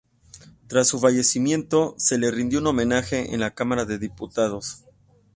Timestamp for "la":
3.39-3.53